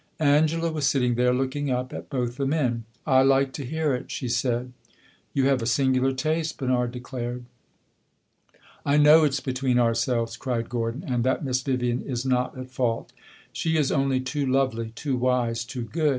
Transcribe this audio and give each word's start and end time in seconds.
Angela 0.19 0.71
was 0.71 0.87
sitting 0.87 1.13
there, 1.13 1.31
looking 1.31 1.69
up 1.69 1.93
at 1.93 2.09
both 2.09 2.37
the 2.37 2.47
men. 2.47 2.85
"I 3.05 3.21
like 3.21 3.53
to 3.53 3.63
hear 3.63 3.93
it," 3.93 4.09
she 4.09 4.27
said. 4.27 4.73
"You 5.31 5.45
have 5.45 5.61
a 5.61 5.67
singular 5.67 6.11
taste!" 6.11 6.57
Bernard 6.57 6.91
declared. 6.91 7.45
"I 8.83 8.97
know 8.97 9.23
it 9.25 9.35
's 9.35 9.41
between 9.41 9.77
ourselves," 9.77 10.37
cried 10.37 10.69
Gordon, 10.69 11.03
"and 11.05 11.23
that 11.23 11.45
Miss 11.45 11.61
Vivian 11.61 12.01
is 12.01 12.25
not 12.25 12.57
at 12.57 12.71
fault. 12.71 13.13
She 13.53 13.77
is 13.77 13.91
only 13.91 14.19
too 14.19 14.47
lovely, 14.47 14.89
too 14.95 15.17
wise, 15.17 15.63
too 15.63 15.83
good! 15.83 16.09